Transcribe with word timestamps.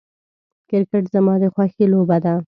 کرکټ 0.69 1.03
زما 1.13 1.33
د 1.41 1.43
خوښې 1.53 1.85
لوبه 1.93 2.17
ده. 2.23 2.33